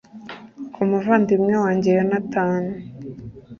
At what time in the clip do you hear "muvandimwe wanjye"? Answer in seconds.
0.89-1.89